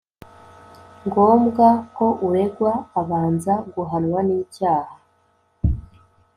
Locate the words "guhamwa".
3.73-4.19